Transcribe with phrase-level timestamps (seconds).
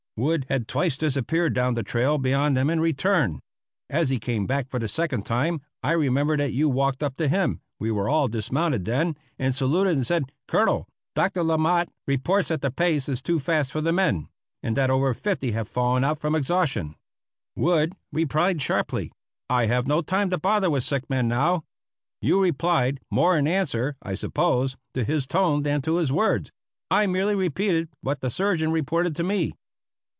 [0.17, 3.39] Wood had twice disappeared down the trail beyond them and returned.
[3.89, 7.27] As he came back for the second time I remember that you walked up to
[7.29, 10.85] him (we were all dismounted then), and saluted and said: "Colonel,
[11.15, 14.27] Doctor La Motte reports that the pace is too fast for the men,
[14.61, 16.95] and that over fifty have fallen out from exhaustion."
[17.55, 19.11] Wood replied sharply:
[19.49, 21.63] "I have no time to bother with sick men now."
[22.21, 26.51] You replied, more in answer, I suppose, to his tone than to his words:
[26.91, 29.53] "I merely repeated what the Surgeon reported to me."